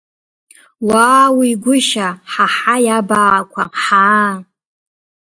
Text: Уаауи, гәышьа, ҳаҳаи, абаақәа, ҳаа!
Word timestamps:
Уаауи, 0.87 1.51
гәышьа, 1.63 2.07
ҳаҳаи, 2.31 2.87
абаақәа, 2.97 3.63
ҳаа! 3.81 4.31